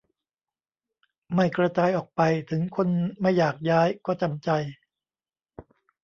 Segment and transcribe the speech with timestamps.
[1.33, 2.87] ไม่กระจายออกไป ถึงคน
[3.21, 4.49] ไม่อยากย้ายก็จำใจ